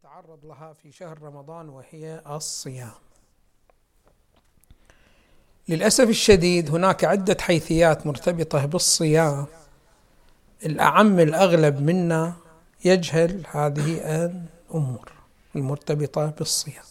[0.00, 2.92] نتعرض لها في شهر رمضان وهي الصيام.
[5.68, 9.46] للأسف الشديد هناك عدة حيثيات مرتبطة بالصيام.
[10.66, 12.32] الأعم الأغلب منا
[12.84, 15.12] يجهل هذه الأمور
[15.56, 16.84] المرتبطة بالصيام.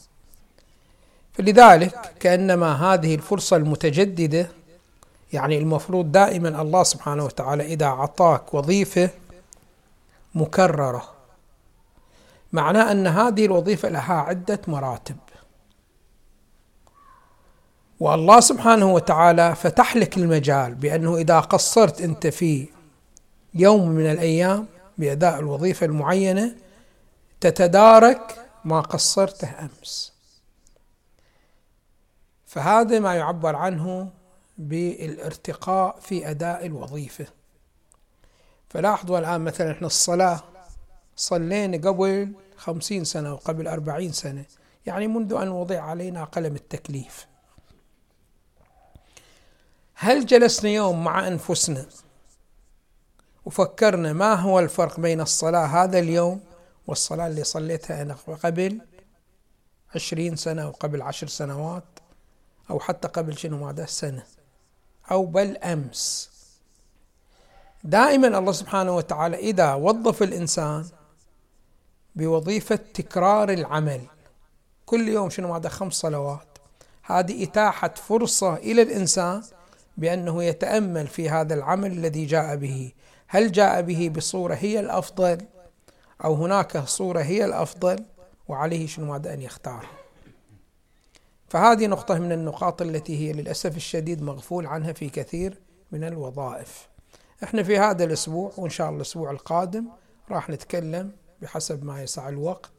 [1.33, 4.49] فلذلك كأنما هذه الفرصة المتجددة
[5.33, 9.09] يعني المفروض دائما الله سبحانه وتعالى إذا أعطاك وظيفة
[10.35, 11.14] مكررة
[12.55, 15.15] معناه أن هذه الوظيفة لها عدة مراتب.
[17.99, 22.67] والله سبحانه وتعالى فتح لك المجال بأنه إذا قصرت أنت في
[23.53, 26.55] يوم من الأيام بأداء الوظيفة المعينة
[27.41, 30.13] تتدارك ما قصرته أمس.
[32.45, 34.09] فهذا ما يعبر عنه
[34.57, 37.25] بالارتقاء في أداء الوظيفة.
[38.69, 40.43] فلاحظوا الآن مثلا إحنا الصلاة
[41.15, 44.45] صلينا قبل خمسين سنة وقبل أربعين سنة.
[44.85, 47.27] يعني منذ أن وضع علينا قلم التكليف.
[49.95, 51.85] هل جلسنا يوم مع أنفسنا
[53.45, 56.41] وفكرنا ما هو الفرق بين الصلاة هذا اليوم
[56.87, 58.13] والصلاة اللي صليتها أنا
[58.43, 58.81] قبل
[59.95, 61.83] عشرين سنة أو قبل عشر سنوات
[62.69, 64.23] أو حتى قبل شنو ماذا؟ سنة.
[65.11, 66.29] أو بل أمس.
[67.83, 70.85] دائما الله سبحانه وتعالى إذا وظف الإنسان
[72.15, 74.01] بوظيفة تكرار العمل.
[74.85, 76.47] كل يوم شنو ماذا خمس صلوات.
[77.03, 79.43] هذه إتاحة فرصة إلى الإنسان
[79.97, 82.91] بأنه يتأمل في هذا العمل الذي جاء به.
[83.27, 85.37] هل جاء به بصورة هي الأفضل
[86.23, 88.05] أو هناك صورة هي الأفضل؟
[88.47, 89.85] وعليه شنو ماذا أن يختار.
[91.49, 95.59] فهذه نقطة من النقاط التي هي للأسف الشديد مغفول عنها في كثير
[95.91, 96.87] من الوظائف.
[97.43, 99.85] إحنا في هذا الأسبوع وإن شاء الله الأسبوع القادم
[100.31, 101.11] راح نتكلم
[101.41, 102.71] بحسب ما يسع الوقت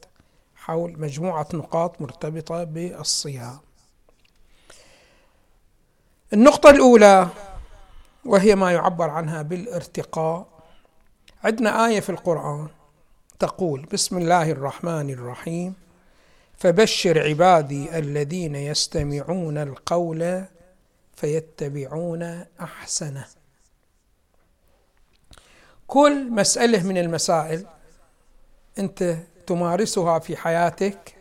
[0.57, 3.59] حول مجموعة نقاط مرتبطة بالصيام.
[6.33, 7.29] النقطة الأولى
[8.25, 10.47] وهي ما يعبر عنها بالارتقاء.
[11.45, 12.69] عندنا آية في القرآن
[13.39, 15.75] تقول بسم الله الرحمن الرحيم.
[16.59, 20.45] فبشر عبادي الذين يستمعون القول
[21.17, 23.27] فيتبعون أحسنه.
[25.87, 27.67] كل مسألة من المسائل
[28.79, 31.17] أنت تمارسها في حياتك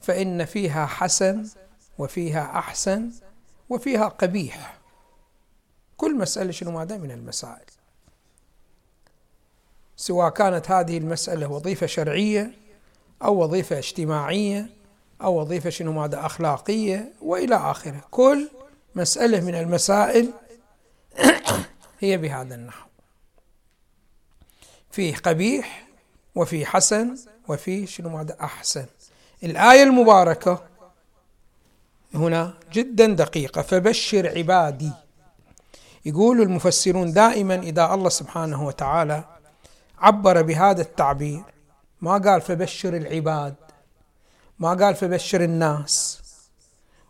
[0.00, 1.48] فإن فيها حسن
[1.98, 3.10] وفيها أحسن
[3.68, 4.78] وفيها قبيح.
[5.96, 7.66] كل مسألة شنو ماذا من المسائل.
[9.96, 12.52] سواء كانت هذه المسألة وظيفة شرعية
[13.22, 14.70] أو وظيفة اجتماعية
[15.22, 18.00] أو وظيفة شنو ماذا أخلاقية وإلى آخره.
[18.10, 18.48] كل
[18.94, 20.30] مسألة من المسائل
[22.00, 22.86] هي بهذا النحو.
[24.90, 25.85] فيه قبيح
[26.36, 27.16] وفي حسن
[27.48, 28.86] وفي شنو ماذا؟ أحسن.
[29.44, 30.62] الآية المباركة
[32.14, 33.62] هنا جدا دقيقة.
[33.62, 34.92] فبشر عبادي.
[36.04, 39.24] يقول المفسرون دائما إذا الله سبحانه وتعالى
[39.98, 41.42] عبر بهذا التعبير
[42.00, 43.54] ما قال فبشر العباد
[44.58, 46.22] ما قال فبشر الناس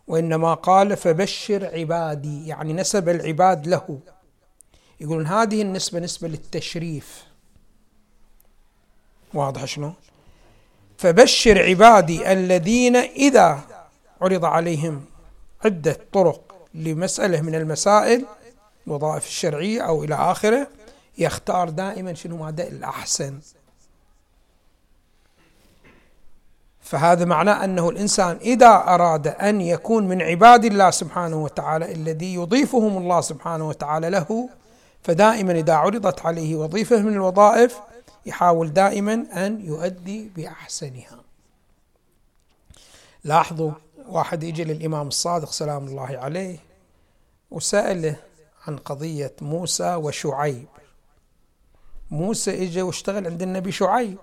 [0.07, 3.99] وإنما قال فبشر عبادي يعني نسب العباد له.
[4.99, 7.26] يقولون هذه النسبة نسبة للتشريف.
[9.37, 9.93] واضح شلون
[10.97, 13.59] فبشر عبادي الذين إذا
[14.21, 15.05] عرض عليهم
[15.65, 18.25] عدة طرق لمسألة من المسائل
[18.87, 20.67] الوظائف الشرعية أو إلى آخره
[21.17, 23.39] يختار دائما شنو ماذا الأحسن.
[26.81, 32.97] فهذا معناه أنه الإنسان إذا أراد أن يكون من عباد الله سبحانه وتعالى الذي يضيفهم
[32.97, 34.49] الله سبحانه وتعالى له
[35.03, 37.79] فدائما إذا عرضت عليه وظيفة من الوظائف
[38.25, 41.23] يحاول دائما أن يؤدي بأحسنها.
[43.23, 43.71] لاحظوا
[44.05, 46.57] واحد يجي للإمام الصادق سلام الله عليه
[47.51, 48.15] وسأله
[48.67, 50.67] عن قضية موسى وشعيب.
[52.11, 54.17] موسى اجى واشتغل عند النبي شعيب.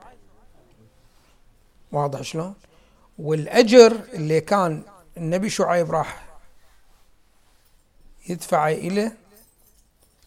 [1.93, 2.55] واضح شلون؟
[3.19, 4.83] والأجر اللي كان
[5.17, 6.25] النبي شعيب راح
[8.29, 9.17] يدفع إليه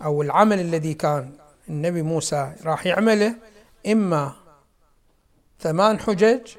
[0.04, 1.34] أو العمل الذي كان
[1.70, 3.36] النبي موسى راح يعمله
[3.92, 4.34] إما
[5.60, 6.56] ثمان حجج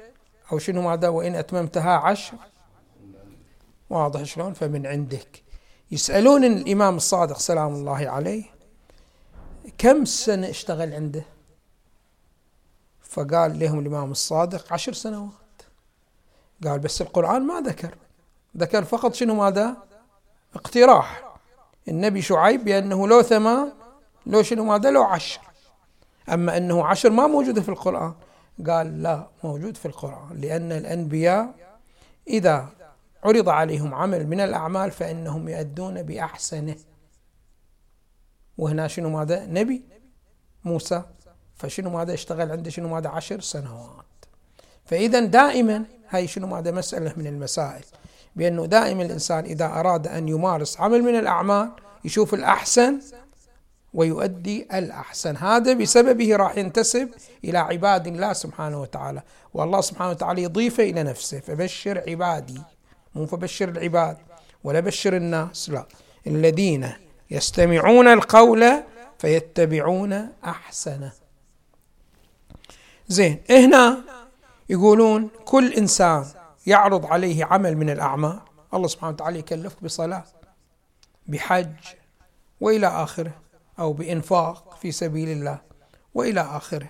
[0.51, 2.37] أو شنو ماذا؟ وإن أتممتها عشر.
[3.89, 5.43] واضح شلون؟ فمن عندك.
[5.91, 8.43] يسألون الإمام الصادق سلام الله عليه
[9.77, 11.25] كم سنة اشتغل عنده؟
[13.01, 15.31] فقال لهم الإمام الصادق عشر سنوات.
[16.63, 17.95] قال بس القرآن ما ذكر.
[18.57, 19.77] ذكر فقط شنو ماذا؟
[20.55, 21.35] اقتراح.
[21.87, 23.71] النبي شعيب بأنه لو ثمان
[24.25, 25.41] لو شنو ماذا؟ لو عشر.
[26.33, 28.13] أما أنه عشر ما موجودة في القرآن.
[28.67, 30.37] قال لا موجود في القرآن.
[30.37, 31.53] لأن الأنبياء
[32.27, 32.69] إذا
[33.23, 36.75] عرض عليهم عمل من الأعمال فإنهم يؤدون بأحسنه.
[38.57, 39.83] وهنا شنو ماذا؟ نبي
[40.65, 41.03] موسى.
[41.55, 44.05] فشنو ماذا اشتغل عنده؟ شنو ماذا؟ عشر سنوات.
[44.85, 47.83] فإذا دائما هاي شنو ماذا؟ مسألة من المسائل.
[48.35, 51.71] بأنه دائما الإنسان إذا أراد أن يمارس عمل من الأعمال
[52.05, 52.99] يشوف الأحسن
[53.93, 55.37] ويؤدي الأحسن.
[55.37, 57.09] هذا بسببه راح ينتسب
[57.43, 59.21] إلى عباد الله سبحانه وتعالى.
[59.53, 61.39] والله سبحانه وتعالى يضيفه إلى نفسه.
[61.39, 62.61] فبشر عبادي.
[63.15, 64.17] مو فبشر العباد
[64.63, 65.85] ولا بشر الناس لا.
[66.27, 66.91] الذين
[67.31, 68.83] يستمعون القول
[69.19, 71.11] فيتبعون أحسنه.
[73.07, 74.03] زين هنا
[74.69, 76.25] يقولون كل إنسان
[76.67, 78.39] يعرض عليه عمل من الأعمال
[78.73, 80.23] الله سبحانه وتعالى يكلفك بصلاة
[81.27, 81.75] بحج
[82.61, 83.31] وإلى آخره.
[83.79, 85.61] أو بإنفاق في سبيل الله
[86.13, 86.89] وإلى آخره.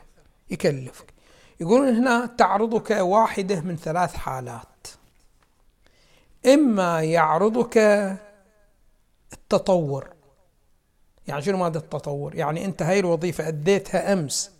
[0.49, 1.13] يكلفك.
[1.59, 4.87] يقولون هنا تعرضك واحدة من ثلاث حالات.
[6.45, 7.77] إما يعرضك
[9.33, 10.09] التطور.
[11.27, 14.51] يعني شنو ماذا التطور؟ يعني أنت هاي الوظيفة أديتها أمس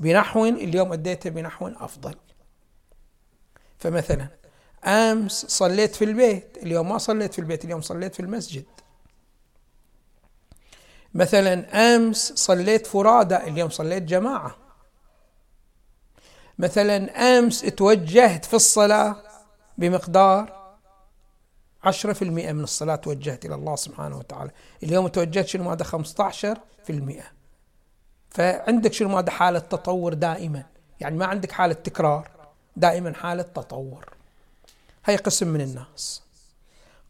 [0.00, 2.14] بنحو اليوم أديتها بنحو أفضل.
[3.78, 4.28] فمثلا
[4.84, 8.64] أمس صليت في البيت اليوم ما صليت في البيت اليوم صليت في المسجد.
[11.14, 14.56] مثلا أمس صليت فرادى اليوم صليت جماعة.
[16.58, 16.96] مثلا
[17.38, 19.16] أمس توجهت في الصلاة
[19.78, 20.62] بمقدار
[21.84, 24.50] عشرة في المئة من الصلاة توجهت إلى الله سبحانه وتعالى.
[24.82, 25.76] اليوم توجهت شنو؟
[26.84, 27.24] في المئة.
[28.30, 30.64] فعندك شنو؟ ماذا؟ حالة تطور دائما.
[31.00, 32.30] يعني ما عندك حالة تكرار
[32.76, 34.04] دائما حالة تطور.
[35.04, 36.22] هي قسم من الناس.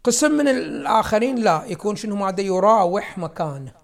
[0.04, 3.81] قسم من الآخرين لا يكون شنو؟ ماذا؟ يراوح مكانه.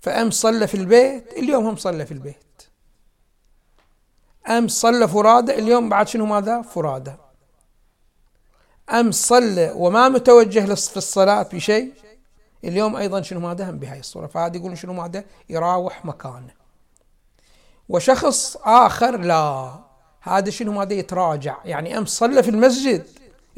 [0.00, 2.36] فأمس صلى في البيت اليوم هم صلى في البيت.
[4.48, 7.14] أمس صلى فرادى اليوم بعد شنو ماذا؟ فرادى.
[8.90, 11.92] أمس صلى وما متوجه في الصلاة بشيء
[12.64, 14.26] اليوم أيضا شنو ماذا؟ هم بهاي الصورة.
[14.26, 16.54] فهذا يقولون شنو ماذا؟ يراوح مكانه.
[17.88, 19.74] وشخص آخر لا
[20.20, 21.56] هذا شنو ماذا؟ يتراجع.
[21.64, 23.06] يعني أمس صلى في المسجد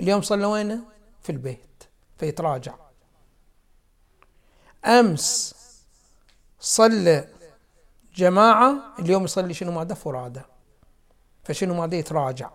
[0.00, 0.80] اليوم صلى وينه؟
[1.22, 1.84] في البيت
[2.18, 2.74] فيتراجع.
[4.84, 5.54] أمس
[6.60, 7.28] صلى
[8.14, 10.40] جماعة اليوم يصلي شنو ماذا فرادى.
[11.44, 12.50] فشنو ماذا يتراجع.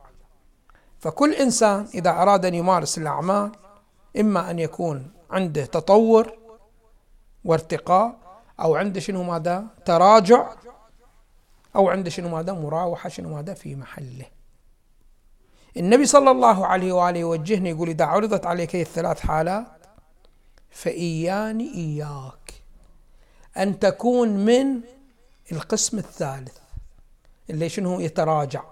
[0.99, 3.51] فكل إنسان إذا أراد أن يمارس الأعمال
[4.19, 6.37] إما أن يكون عنده تطور
[7.45, 8.15] وارتقاء
[8.59, 10.53] أو عنده شنو ماذا تراجع
[11.75, 14.25] أو عنده شنو ماذا مراوحة شنو ماذا في محله.
[15.77, 19.65] النبي صلى الله عليه وآله يوجهني يقول إذا عرضت عليك الثلاث حالات
[20.69, 22.62] فإياني إياك.
[23.57, 24.81] أن تكون من
[25.51, 26.57] القسم الثالث
[27.49, 28.63] اللي شنو؟ يتراجع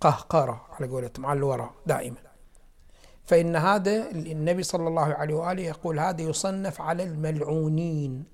[0.00, 2.16] قهقرة على قولتهم على الوراء دائما.
[3.24, 8.24] فإن هذا النبي صلى الله عليه وآله يقول هذا يصنف على الملعونين.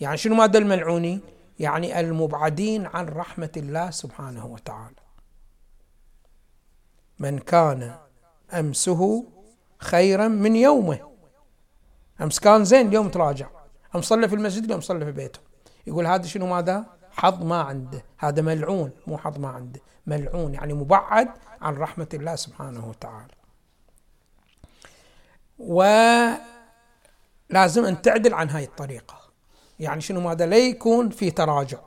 [0.00, 1.20] يعني شنو ماذا الملعونين؟
[1.58, 4.96] يعني المبعدين عن رحمة الله سبحانه وتعالى.
[7.18, 7.94] من كان
[8.52, 9.24] أمسه
[9.78, 11.12] خيرا من يومه.
[12.20, 13.48] أمس كان زين اليوم تراجع.
[13.94, 15.40] أم صلى في المسجد اليوم صلى في بيته.
[15.86, 18.04] يقول هذا شنو ماذا؟ حظ ما عنده.
[18.18, 19.80] هذا ملعون مو حظ ما عنده.
[20.06, 21.28] ملعون يعني مبعد
[21.60, 23.34] عن رحمة الله سبحانه وتعالى.
[25.58, 26.40] ولازم
[27.84, 29.20] أن تعدل عن هاي الطريقة.
[29.80, 31.78] يعني شنو ماذا؟ لا يكون في تراجع.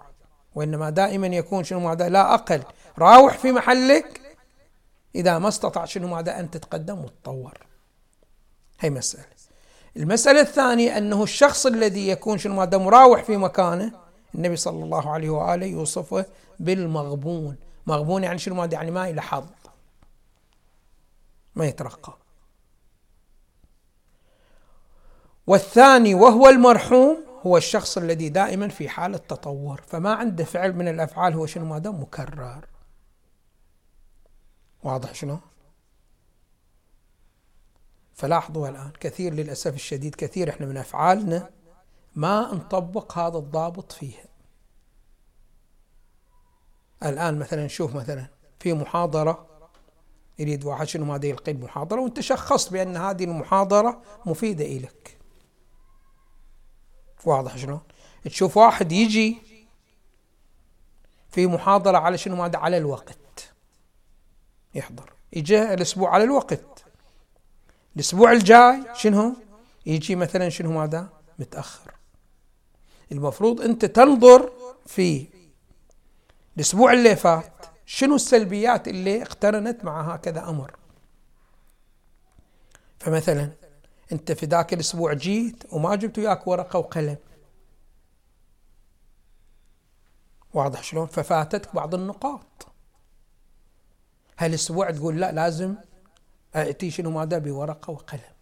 [0.56, 2.64] وإنما دائما يكون شنو ماذا؟ لا أقل.
[3.00, 4.38] راوح في محلك
[5.16, 7.68] إذا ما استطعت شنو ماذا؟ أن تتقدم وتطور.
[8.80, 9.35] هي مسألة.
[9.98, 13.92] المسألة الثانية أنه الشخص الذي يكون شنو ماذا مراوح في مكانه
[14.36, 16.25] النبي صلى الله عليه وآله يوصفه
[16.60, 17.58] بالمغبون.
[17.88, 19.46] مغبون يعني شنو ماذا يعني ما إلى حظ.
[21.56, 22.18] ما يترقى.
[25.48, 31.34] والثاني وهو المرحوم هو الشخص الذي دائما في حالة تطور فما عنده فعل من الأفعال
[31.34, 32.66] هو شنو ماذا مكرر.
[34.84, 35.38] واضح شنو؟
[38.16, 41.50] فلاحظوا الآن كثير للأسف الشديد كثير إحنا من أفعالنا
[42.16, 44.26] ما نطبق هذا الضابط فيها.
[47.04, 48.28] الآن مثلا نشوف مثلا
[48.60, 49.48] في محاضرة
[50.40, 55.18] يريد واحد شنو ماذا يلقي المحاضرة وأنت شخصت بأن هذه المحاضرة مفيدة إليك
[57.26, 57.80] واضح شنو
[58.24, 59.38] تشوف واحد يجي
[61.30, 63.54] في محاضرة على شنو ماذا؟ على الوقت.
[64.76, 65.14] يحضر.
[65.34, 66.86] يجي الأسبوع على الوقت.
[67.96, 69.36] الأسبوع الجاي شنو؟
[69.86, 71.10] يجي مثلا شنو ماذا؟
[71.40, 71.92] متأخر.
[73.12, 74.52] المفروض أنت تنظر
[74.86, 75.28] في
[76.56, 80.75] الأسبوع اللي فات شنو السلبيات اللي اقترنت مع هكذا أمر.
[83.00, 83.52] فمثلا
[84.12, 87.18] أنت في ذاك الأسبوع جيت وما جبت وياك ورقة وقلم.
[90.54, 92.68] واضح شلون؟ ففاتتك بعض النقاط.
[94.38, 95.75] هالأسبوع تقول لا لازم
[96.56, 98.36] آتي شنو ماذا بورقة وقلم.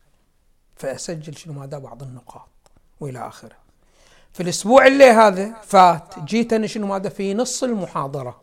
[0.76, 2.50] فأسجل شنو ماذا بعض النقاط
[3.00, 3.56] وإلى آخره.
[4.34, 8.42] في الأسبوع اللي هذا فات جيت أنا شنو ماذا في نص المحاضرة.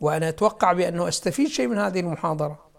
[0.00, 2.72] وأنا أتوقع بأنه أستفيد شيء من هذه المحاضرة.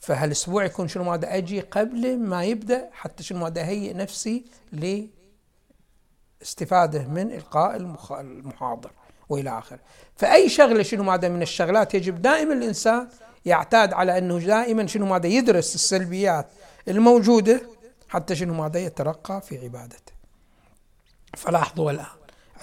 [0.00, 4.44] فهالأسبوع يكون شنو ماذا أجي قبل ما يبدأ حتى شنو ماذا أهيئ نفسي
[6.40, 7.76] لاستفادة من إلقاء
[8.20, 8.90] المحاضر
[9.28, 9.80] وإلى اخره
[10.16, 13.08] فأي شغلة شنو ماذا من الشغلات يجب دائما الإنسان
[13.44, 16.46] يعتاد على أنه دائما شنو ماذا يدرس السلبيات
[16.88, 17.62] الموجودة
[18.08, 20.12] حتى شنو ماذا يترقى في عبادته.
[21.36, 22.06] فلاحظوا الآن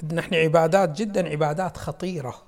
[0.03, 2.43] عندنا إحنا عبادات جدا عبادات خطيرة.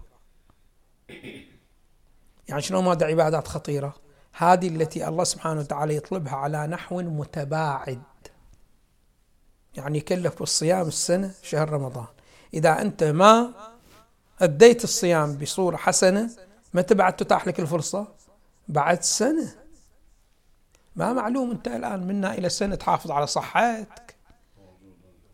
[2.47, 3.95] يعني شنو ماذا عبادات خطيرة؟
[4.33, 8.01] هذه التي الله سبحانه وتعالى يطلبها على نحو متباعد.
[9.73, 12.07] يعني يكلف بالصيام السنة شهر رمضان.
[12.53, 13.53] إذا أنت ما
[14.41, 16.29] أديت الصيام بصورة حسنة
[16.73, 18.07] متى بعد تتاح لك الفرصة؟
[18.67, 19.55] بعد سنة.
[20.95, 24.15] ما معلوم أنت الآن منا إلى سنة تحافظ على صحتك.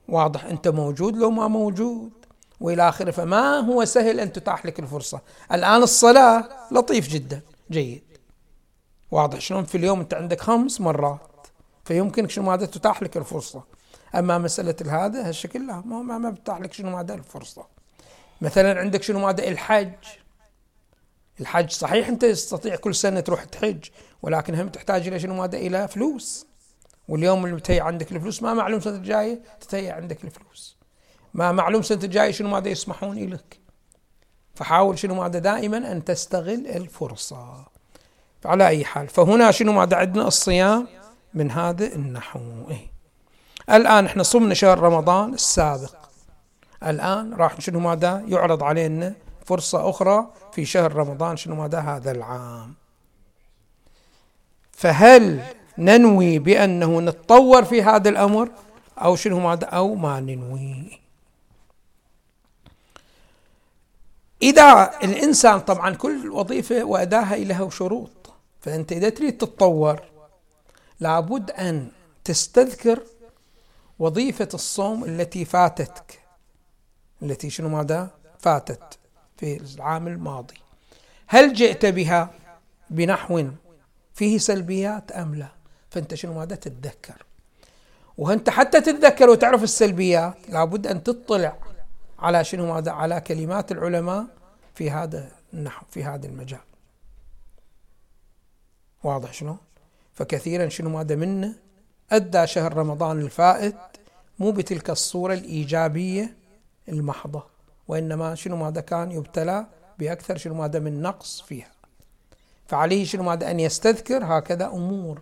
[0.07, 2.11] واضح أنت موجود لو ما موجود.
[2.59, 5.21] وإلى آخره فما هو سهل أن تتاح لك الفرصة.
[5.51, 7.41] الآن الصلاة لطيف جدا
[7.71, 8.03] جيد.
[9.11, 11.47] واضح شلون في اليوم أنت عندك خمس مرات
[11.85, 13.63] فيمكنك شنو ماذا تتاح لك الفرصة.
[14.15, 17.72] أما مسألة هذا هالشكل لا ما ما بتتاح لك شنو ماذا الفرصة.
[18.43, 19.93] مثلا عندك شنو ماذا؟ الحج
[21.39, 23.85] الحج صحيح أنت تستطيع كل سنة تروح تحج
[24.21, 26.47] ولكن هم تحتاج إلى شنو ماذا؟ إلى فلوس.
[27.07, 30.77] واليوم اللي متهيأ عندك الفلوس ما معلوم سنة الجايه تتهيأ عندك الفلوس.
[31.33, 33.59] ما معلوم سنة الجايه شنو ماذا يسمحون لك
[34.55, 37.65] فحاول شنو ماذا؟ دائما أن تستغل الفرصة.
[38.41, 40.87] فعلى أي حال فهنا شنو ماذا؟ عندنا الصيام
[41.33, 42.69] من هذا النحو.
[42.69, 42.91] إيه؟
[43.69, 46.02] الآن إحنا صمنا شهر رمضان السابق.
[46.85, 52.73] الآن راح شنو ماذا يعرض علينا فرصة أخرى في شهر رمضان شنو ماذا هذا العام؟
[54.71, 55.41] فهل
[55.77, 58.49] ننوي بأنه نتطور في هذا الأمر
[58.97, 60.99] أو شنو ماذا أو ما ننوي؟
[64.41, 70.01] إذا الإنسان طبعا كل وظيفة وأداها لها شروط فأنت إذا تريد تتطور
[70.99, 71.87] لابد أن
[72.23, 73.03] تستذكر
[73.99, 76.22] وظيفة الصوم التي فاتتك.
[77.23, 78.99] التي شنو ماذا؟ فاتت
[79.37, 80.57] في العام الماضي.
[81.27, 82.31] هل جئت بها
[82.89, 83.47] بنحو
[84.13, 85.47] فيه سلبيات أم لا؟
[85.89, 87.25] فأنت شنو ماذا؟ تتذكر.
[88.17, 91.57] وأنت حتى تتذكر وتعرف السلبيات لابد أن تطلع
[92.19, 94.25] على شنو ماذا؟ على كلمات العلماء
[94.75, 96.59] في هذا النحو في هذا المجال.
[99.03, 99.57] واضح شنو؟
[100.13, 101.53] فكثيرا شنو ماذا منا
[102.11, 103.75] أدى شهر رمضان الفائت
[104.39, 106.42] مو بتلك الصورة الإيجابية
[106.89, 107.43] المحضة
[107.87, 109.65] وإنما شنو ماذا كان؟ يبتلى
[109.99, 111.71] بأكثر شنو ماذا من نقص فيها.
[112.67, 115.21] فعليه شنو ماذا؟ أن يستذكر هكذا أمور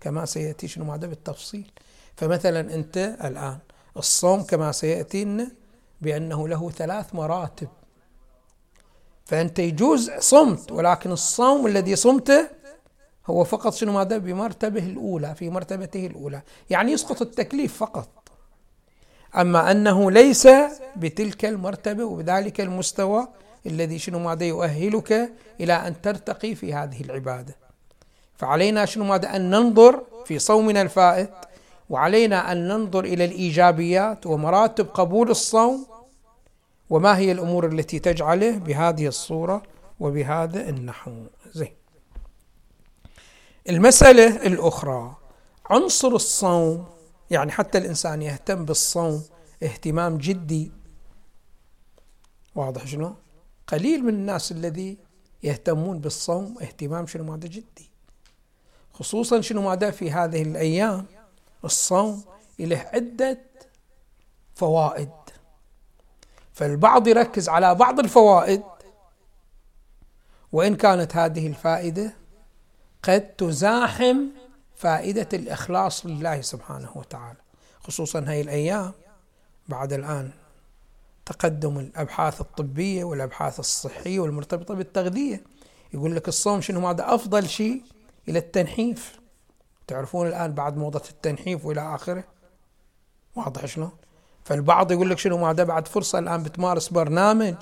[0.00, 1.70] كما سيأتي شنو ماذا بالتفصيل.
[2.16, 3.58] فمثلا أنت الآن
[3.96, 5.48] الصوم كما سيأتي
[6.00, 7.68] بأنه له ثلاث مراتب.
[9.24, 12.48] فأنت يجوز صمت ولكن الصوم الذي صمته
[13.26, 16.42] هو فقط شنو ماذا؟ بمرتبه الأولى في مرتبته الأولى.
[16.70, 18.08] يعني يسقط التكليف فقط.
[19.36, 20.48] أما أنه ليس
[20.96, 23.28] بتلك المرتبة وبذلك المستوى
[23.66, 27.56] الذي شنو ماذا يؤهلك إلى أن ترتقي في هذه العبادة.
[28.36, 31.30] فعلينا شنو ماذا؟ أن ننظر في صومنا الفائت
[31.90, 35.86] وعلينا أن ننظر إلى الإيجابيات ومراتب قبول الصوم
[36.90, 39.62] وما هي الأمور التي تجعله بهذه الصورة
[40.00, 41.12] وبهذا النحو.
[41.52, 41.72] زين.
[43.68, 45.16] المسألة الأخرى
[45.70, 46.84] عنصر الصوم
[47.30, 49.24] يعني حتى الإنسان يهتم بالصوم
[49.62, 50.72] اهتمام جدي.
[52.54, 53.14] واضح شنو؟
[53.66, 54.98] قليل من الناس الذي
[55.42, 57.90] يهتمون بالصوم اهتمام شنو ماذا جدي.
[58.92, 61.06] خصوصا شنو ماذا في هذه الأيام؟
[61.64, 62.24] الصوم
[62.58, 63.38] له عدة
[64.54, 65.10] فوائد.
[66.52, 68.62] فالبعض يركز على بعض الفوائد
[70.52, 72.16] وإن كانت هذه الفائدة
[73.02, 74.16] قد تزاحم
[74.76, 77.38] فائدة الإخلاص لله سبحانه وتعالى
[77.80, 78.92] خصوصا هاي الأيام.
[79.68, 80.30] بعد الآن
[81.26, 85.44] تقدم الأبحاث الطبية والأبحاث الصحية والمرتبطة بالتغذية.
[85.94, 87.82] يقول لك الصوم شنو؟ ماذا أفضل شيء
[88.28, 89.20] إلى التنحيف.
[89.86, 92.24] تعرفون الآن بعد موضة التنحيف وإلى آخره؟
[93.36, 93.90] واضح شلون
[94.44, 97.54] فالبعض يقول لك شنو؟ ماذا بعد فرصة الآن بتمارس برنامج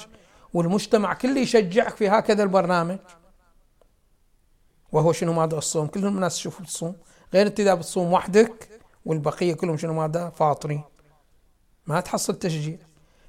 [0.54, 2.98] والمجتمع كله يشجعك في هكذا البرنامج.
[4.94, 5.86] وهو شنو ماذا الصوم.
[5.86, 6.96] كلهم الناس يشوفوا الصوم
[7.34, 8.68] غير انت إذا بتصوم وحدك
[9.04, 10.82] والبقية كلهم شنو ماذا فاطرين.
[11.86, 12.78] ما تحصل تشجيع.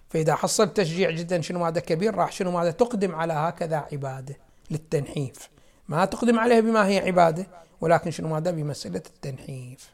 [0.10, 4.38] فإذا حصل تشجيع جدا شنو ماذا كبير راح شنو ماذا تقدم على هكذا عبادة
[4.72, 5.50] للتنحيف.
[5.88, 7.48] ما تقدم عليها بما هي عبادة
[7.81, 9.89] ولكن شنو ماذا بمسألة التنحيف.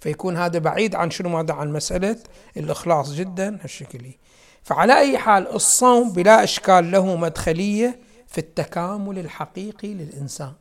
[0.00, 2.18] فيكون هذا بعيد عن شنو ماذا عن مسألة
[2.56, 4.10] الإخلاص جدا هالشكل.
[4.62, 10.52] فعلى أي حال الصوم بلا إشكال له مدخلية في التكامل الحقيقي للإنسان.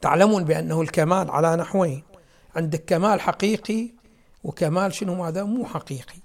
[0.00, 2.02] تعلمون بأنه الكمال على نحوين.
[2.56, 3.90] عندك كمال حقيقي
[4.44, 6.18] وكمال شنو ماذا مو حقيقي.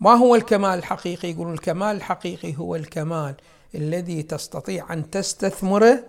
[0.00, 3.34] ما هو الكمال الحقيقي؟ يقولون الكمال الحقيقي هو الكمال
[3.74, 6.04] الذي تستطيع أن تستثمره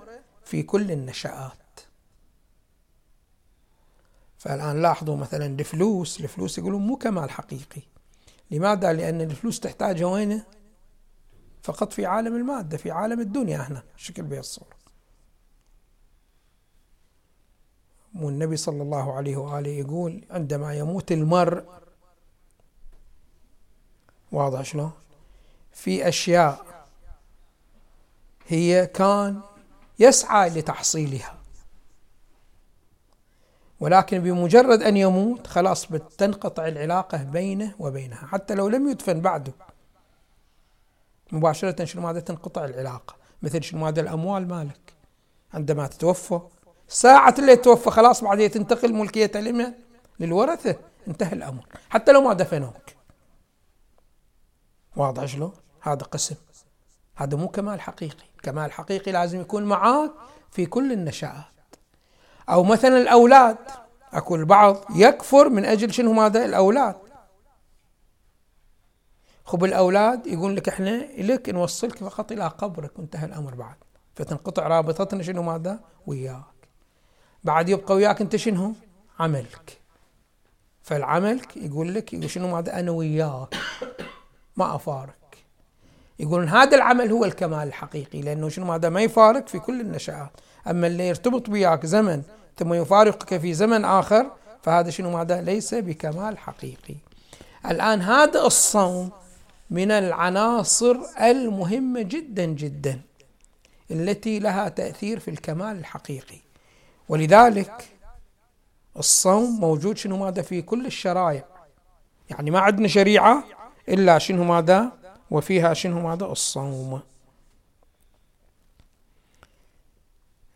[0.46, 1.52] في كل النشآت
[4.38, 6.20] فالآن لاحظوا مثلا الفلوس.
[6.20, 7.82] الفلوس يقولون مو كمال حقيقي.
[8.52, 10.44] لماذا؟ لأن الفلوس تحتاجها وين؟
[11.64, 13.84] فقط في عالم المادة في عالم الدنيا هنا.
[13.98, 14.81] شكل بها الصورة
[18.16, 21.64] والنبي صلى الله عليه وآله يقول عندما يموت المرء
[24.32, 24.92] واضح شلون؟
[25.74, 26.66] في أشياء
[28.48, 29.42] هي كان
[30.00, 31.36] يسعى لتحصيلها
[33.80, 39.54] ولكن بمجرد أن يموت خلاص بتنقطع العلاقة بينه وبينها حتى لو لم يدفن بعده.
[41.32, 44.94] مباشرة شنو ماذا تنقطع العلاقة؟ مثل شنو ماذا الأموال مالك؟
[45.54, 46.40] عندما تتوفى
[46.92, 49.74] ساعة اللي توفى خلاص بعدين تنتقل ملكية لمن؟
[50.20, 50.76] للورثة
[51.08, 51.66] انتهى الأمر.
[51.90, 52.76] حتى لو ما دفنوك.
[54.96, 56.36] واضح شلون؟ هذا قسم.
[57.16, 58.26] هذا مو كمال حقيقي.
[58.44, 60.12] كمال حقيقي لازم يكون معاك
[60.52, 61.76] في كل النشآت
[62.50, 63.58] أو مثلا الأولاد.
[64.14, 66.96] أكو البعض يكفر من أجل شنو ماذا؟ الأولاد.
[69.46, 73.76] خب الأولاد يقول لك إحنا لك نوصلك فقط إلى قبرك وانتهى الأمر بعد.
[74.16, 76.51] فتنقطع رابطتنا شنو ماذا؟ وياك.
[77.44, 78.74] بعد يبقى وياك انت شنو؟
[79.20, 79.80] عملك.
[80.84, 83.56] فالعملك يقول لك يقول شنو ماذا أنا وياك.
[84.58, 85.16] ما افارق
[86.20, 90.32] يقولون هذا العمل هو الكمال الحقيقي لأنه شنو ماذا ما يفارق في كل النشآت
[90.68, 92.22] أما اللي يرتبط وياك زمن
[92.58, 94.32] ثم يفارقك في زمن آخر
[94.64, 96.96] فهذا شنو ماذا ليس بكمال حقيقي.
[97.66, 99.12] الآن هذا الصوم
[99.70, 103.02] من العناصر المهمة جدا جدا
[103.92, 106.38] التي لها تأثير في الكمال الحقيقي.
[107.12, 107.90] ولذلك
[108.98, 111.44] الصوم موجود شنو ماذا في كل الشرائع.
[112.30, 113.44] يعني ما عندنا شريعة
[113.90, 114.92] إلا شنو ماذا؟
[115.32, 117.02] وفيها شنو ماذا؟ الصوم.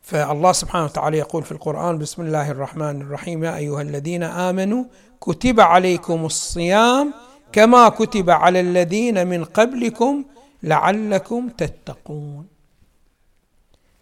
[0.02, 4.84] فالله سبحانه وتعالى يقول في القرآن بسم الله الرحمن الرحيم يا أيها الذين آمنوا
[5.22, 7.14] كتب عليكم الصيام
[7.52, 10.26] كما كتب على الذين من قبلكم
[10.64, 12.48] لعلكم تتقون.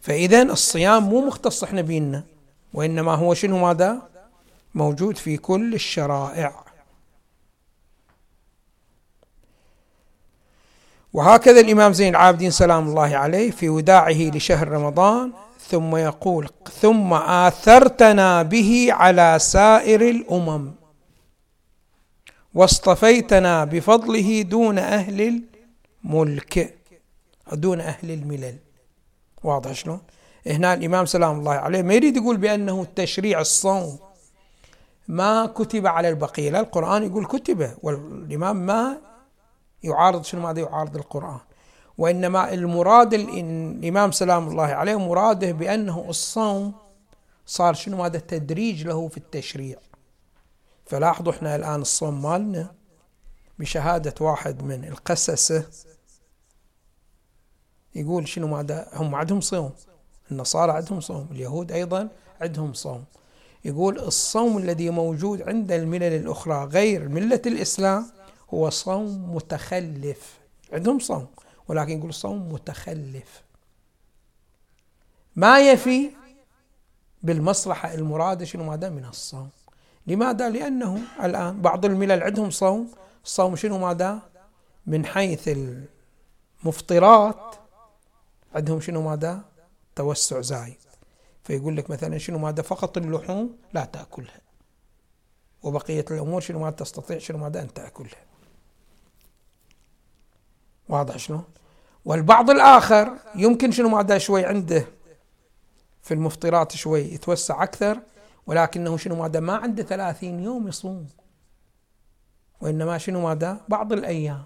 [0.02, 2.33] فإذا الصيام مو مختص إحنا بينا
[2.74, 4.02] وإنما هو شنو ماذا؟
[4.76, 6.64] موجود في كل الشرائع.
[11.14, 16.50] وهكذا الإمام زين العابدين سلام الله عليه في وداعه لشهر رمضان ثم يقول
[16.82, 20.72] ثم آثرتنا به على سائر الأمم
[22.54, 25.42] واصطفيتنا بفضله دون أهل
[26.06, 26.76] الملك.
[27.54, 28.58] دون أهل الملل.
[29.44, 30.02] واضح شلون؟
[30.48, 34.00] هنا الإمام سلام الله عليه ما يريد يقول بأنه تشريع الصوم
[35.08, 38.98] ما كتب على البقية لا القرآن يقول كتب والإمام ما
[39.84, 41.40] يعارض شنو ماذا يعارض؟ القرآن.
[41.98, 46.74] وإنما المراد الإمام سلام الله عليه مراده بأنه الصوم
[47.46, 49.78] صار شنو ماذا؟ تدريج له في التشريع.
[50.86, 52.72] فلاحظوا إحنا الآن الصوم مالنا
[53.60, 55.66] بشهادة واحد من القسسة.
[57.96, 59.72] يقول شنو ماذا؟ هم عندهم صوم.
[60.32, 62.10] النصارى عندهم صوم اليهود أيضا
[62.42, 63.04] عندهم صوم
[63.66, 68.06] يقول الصوم الذي موجود عند الملل الأخرى غير ملة الإسلام
[68.54, 70.40] هو صوم متخلف
[70.74, 71.28] عندهم صوم
[71.68, 73.44] ولكن يقول صوم متخلف
[75.36, 76.10] ما يفي
[77.24, 79.50] بالمصلحة المرادة شنو ماذا من الصوم
[80.08, 82.92] لماذا؟ لأنه الآن بعض الملل عندهم صوم
[83.24, 84.20] الصوم شنو ماذا؟
[84.88, 85.50] من حيث
[86.64, 87.56] المفطرات
[88.56, 89.42] عندهم شنو ماذا؟
[89.96, 90.78] توسع زايد.
[91.44, 94.42] فيقول لك مثلا شنو ماذا فقط اللحوم؟ لا تأكلها.
[95.64, 98.24] وبقية الأمور شنو ما تستطيع شنو ماذا أن تأكلها.
[100.90, 101.44] واضح شلون
[102.06, 104.86] والبعض الآخر يمكن شنو ماذا شوي عنده
[106.02, 108.00] في المفطرات شوي يتوسع أكثر
[108.48, 111.08] ولكنه شنو ماذا ما عنده ثلاثين يوم يصوم.
[112.62, 114.44] وإنما شنو ماذا بعض الأيام.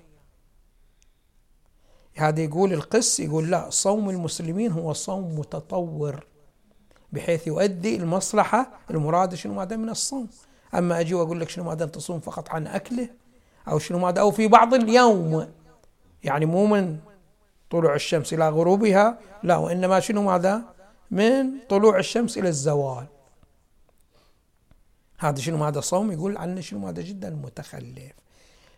[2.17, 6.25] هذا يقول القس يقول لا صوم المسلمين هو صوم متطور
[7.11, 10.27] بحيث يؤدي المصلحة المراد شنو ماذا من الصوم.
[10.73, 13.09] أما أجي وأقول لك شنو ماذا تصوم فقط عن أكله
[13.67, 15.47] أو شنو ماذا أو في بعض اليوم.
[16.23, 16.97] يعني مو من
[17.69, 20.61] طلوع الشمس إلى غروبها لا وإنما شنو ماذا؟
[21.11, 23.05] من طلوع الشمس إلى الزوال.
[25.19, 28.13] هذا شنو هذا صوم؟ يقول عنه شنو هذا جدا متخلف.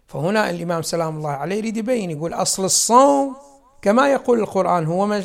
[0.09, 3.35] فهنا الإمام سلام الله عليه يريد يبين يقول أصل الصوم
[3.81, 5.21] كما يقول القرآن هو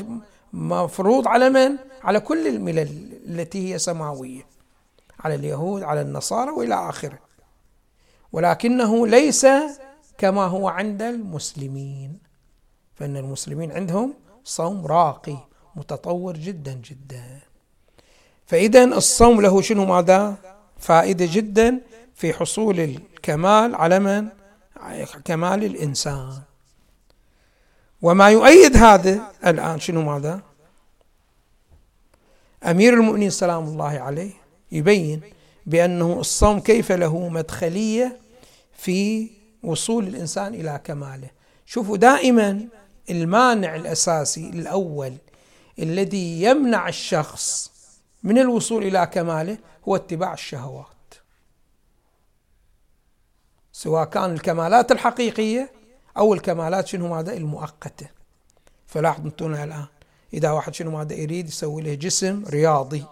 [0.52, 4.46] مفروض على من؟ على كل الملل التي هي سماوية
[5.20, 7.18] على اليهود على النصارى وإلى آخره
[8.32, 9.46] ولكنه ليس
[10.18, 12.18] كما هو عند المسلمين
[12.94, 15.36] فإن المسلمين عندهم صوم راقي
[15.76, 17.40] متطور جدا جدا
[18.46, 20.36] فإذا الصوم له شنو ماذا؟
[20.78, 21.80] فائدة جدا
[22.14, 24.43] في حصول الكمال على من؟
[25.24, 26.42] كمال الإنسان.
[28.02, 30.40] وما يؤيد هذا الآن شنو ماذا؟
[32.64, 34.32] أمير المؤمنين سلام الله عليه
[34.72, 35.20] يبين
[35.66, 38.20] بأنه الصوم كيف له مدخلية
[38.72, 39.30] في
[39.62, 41.30] وصول الإنسان إلى كماله.
[41.66, 42.68] شوفوا دائما
[43.10, 45.12] المانع الأساسي الأول
[45.78, 47.70] الذي يمنع الشخص
[48.22, 49.58] من الوصول إلى كماله
[49.88, 50.93] هو اتباع الشهوات.
[53.76, 55.70] سواء كان الكمالات الحقيقية
[56.16, 58.08] أو الكمالات شنو ماذا؟ المؤقتة.
[58.86, 59.86] فلاحظوا أنتم الآن.
[60.34, 63.04] إذا واحد شنو ماذا يريد يسوي له جسم رياضي.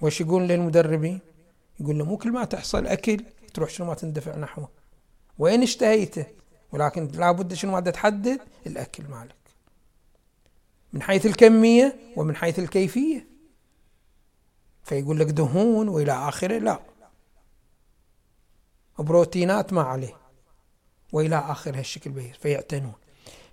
[0.00, 1.20] وش يقول للمدربين؟
[1.80, 4.68] يقول له مو كل ما تحصل أكل تروح شنو ما تندفع نحوه
[5.38, 6.26] وين اشتهيته؟
[6.72, 9.34] ولكن لابد شنو ماذا تحدد؟ الأكل مالك.
[10.92, 13.26] من حيث الكمية ومن حيث الكيفية.
[14.84, 16.93] فيقول لك دهون وإلى آخره لا.
[18.98, 20.16] بروتينات ما عليه.
[21.12, 22.92] وإلى آخر هالشكل بير فيعتنون.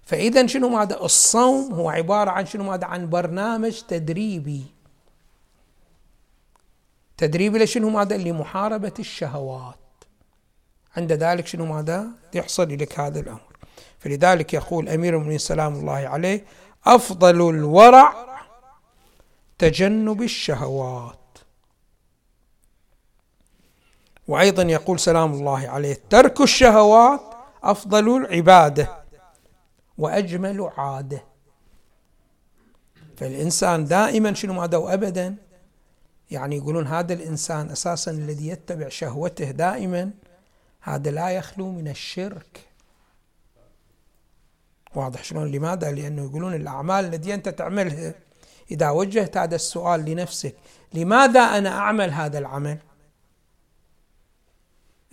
[0.03, 4.65] فإذا شنو ماذا؟ الصوم هو عبارة عن شنو ماذا؟ عن برنامج تدريبي.
[7.17, 9.75] تدريبي لشنو ماذا؟ لمحاربة الشهوات.
[10.97, 13.51] عند ذلك شنو ماذا؟ يحصل لك هذا الأمر.
[13.99, 16.45] فلذلك يقول أمير المؤمنين سلام الله عليه
[16.85, 18.13] أفضل الورع
[19.57, 21.20] تجنب الشهوات.
[24.31, 27.21] وأيضا يقول سلام الله عليه ترك الشهوات
[27.63, 29.03] أفضل العبادة
[29.97, 31.23] وأجمل عادة.
[33.17, 35.35] فالإنسان دائما شنو ماذا وابدا
[36.31, 40.11] يعني يقولون هذا الإنسان أساسا الذي يتبع شهوته دائما
[40.81, 42.59] هذا لا يخلو من الشرك.
[44.95, 48.13] واضح شلون؟ لماذا؟ لأنه يقولون الأعمال التي أنت تعملها
[48.71, 50.55] إذا وجهت هذا السؤال لنفسك
[50.93, 52.77] لماذا أنا أعمل هذا العمل؟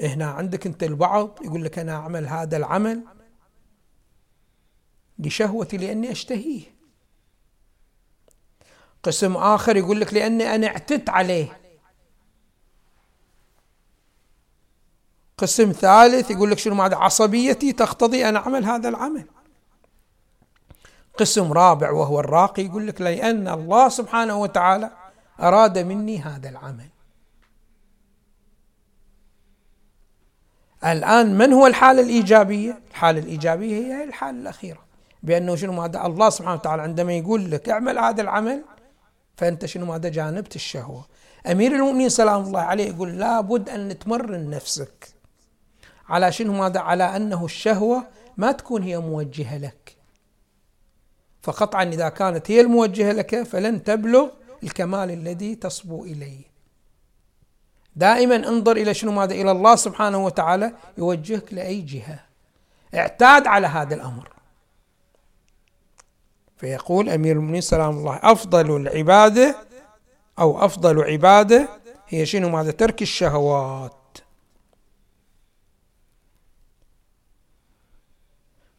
[0.00, 3.04] هنا عندك انت البعض يقول لك أنا أعمل هذا العمل
[5.18, 6.62] لشهوتي لأني أشتهيه.
[9.02, 11.60] قسم آخر يقول لك لأني أنا اعتدت عليه.
[15.38, 19.26] قسم ثالث يقول لك شنو معنى عصبيتي؟ تقتضي أن أعمل هذا العمل.
[21.18, 24.90] قسم رابع وهو الراقي يقول لك لأن الله سبحانه وتعالى
[25.40, 26.88] أراد مني هذا العمل.
[30.84, 34.78] الآن من هو الحالة الإيجابية؟ الحالة الإيجابية هي الحالة الأخيرة.
[35.22, 38.64] بأنه شنو ماذا؟ الله سبحانه وتعالى عندما يقول لك اعمل هذا العمل
[39.36, 41.06] فأنت شنو ماذا؟ جانبت الشهوة.
[41.46, 45.08] أمير المؤمنين سلام الله عليه يقول لابد أن تمرن نفسك
[46.08, 49.96] على شنو ماذا؟ على أنه الشهوة ما تكون هي موجهة لك.
[51.42, 54.28] فقطعا إذا كانت هي الموجهة لك فلن تبلغ
[54.62, 56.57] الكمال الذي تصبو إليه.
[57.98, 62.20] دائما انظر إلى شنو ماذا إلى الله سبحانه وتعالى يوجهك لأي جهة.
[62.94, 64.28] اعتاد على هذا الأمر.
[66.56, 69.56] فيقول أمير المؤمنين سلام الله أفضل العبادة
[70.38, 71.68] أو أفضل عبادة
[72.08, 74.18] هي شنو ماذا؟ ترك الشهوات.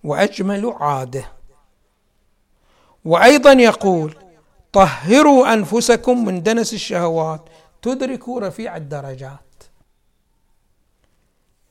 [0.04, 1.32] وأجمل عادة.
[3.06, 4.16] وأيضا يقول
[4.74, 7.49] طهروا أنفسكم من دنس الشهوات.
[7.82, 9.64] تدرك رفيع الدرجات.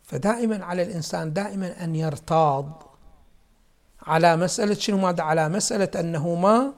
[0.03, 2.83] فدائما على الإنسان دائما أن يرتاض
[4.03, 6.73] على مسألة شنو؟ ماذا؟ على مسألة أنه ما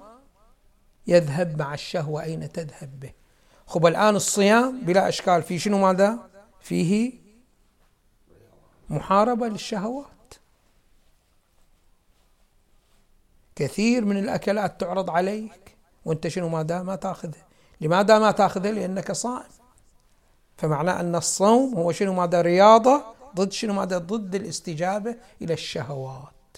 [1.06, 3.12] يذهب مع الشهوة أين تذهب به.
[3.66, 7.12] خب الآن الصيام بلا أشكال في شنو؟ ماذا؟ فيه
[8.88, 10.34] محاربة للشهوات.
[13.56, 17.49] كثير من الأكلات تعرض عليك وأنت شنو؟ ماذا؟ ما تأخذها.
[17.80, 19.50] لماذا ما تأخذه؟ لأنك صائم.
[20.56, 23.02] فمعناه أن الصوم هو شنو؟ ماذا؟ رياضة
[23.36, 26.56] ضد شنو؟ ماذا؟ ضد الاستجابة إلى الشهوات.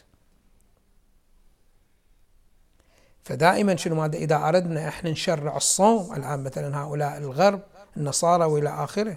[3.25, 7.61] فدائما شنو؟ ماذا؟ إذا أردنا إحنا نشرع الصوم الآن مثلا هؤلاء الغرب
[7.97, 9.17] النصارى وإلى آخره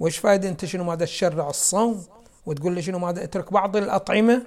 [0.00, 2.04] وش فايدة أنت شنو؟ ماذا؟ تشرع الصوم
[2.46, 4.46] وتقول لي شنو؟ ماذا؟ اترك بعض الأطعمة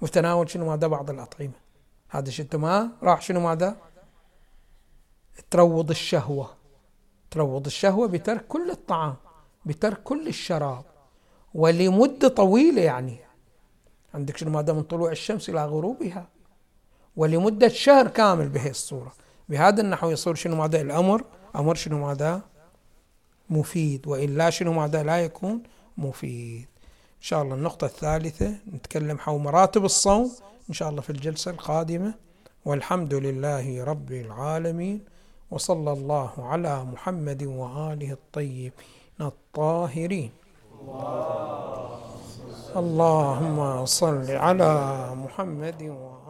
[0.00, 1.52] وتناول شنو؟ ماذا؟ بعض الأطعمة.
[2.08, 3.76] هذا شو؟ ما راح شنو؟ ماذا؟
[5.50, 6.50] تروض الشهوة.
[7.30, 9.14] تروض الشهوة بترك كل الطعام
[9.66, 10.84] بترك كل الشراب
[11.54, 13.16] ولمدة طويلة يعني.
[14.14, 16.28] عندك شنو ماذا من طلوع الشمس إلى غروبها؟
[17.16, 19.12] ولمدة شهر كامل بهي الصورة.
[19.48, 21.24] بهذا النحو يصير شنو ماذا؟ الأمر
[21.56, 22.42] أمر شنو ماذا؟
[23.50, 25.62] مفيد وإلا شنو ماذا لا يكون
[25.98, 26.66] مفيد.
[27.16, 30.32] إن شاء الله النقطة الثالثة نتكلم حول مراتب الصوم
[30.68, 32.14] إن شاء الله في الجلسة القادمة.
[32.64, 35.04] والحمد لله رب العالمين.
[35.54, 38.74] وصلى الله على محمد وآله الطيبين
[39.20, 40.30] الطاهرين.
[42.74, 44.72] اللهم صل على
[45.14, 46.23] محمد وآله